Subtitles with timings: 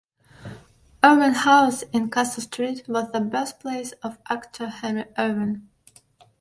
[1.03, 5.69] Irving House in Castle Street was the birthplace of actor Henry Irving.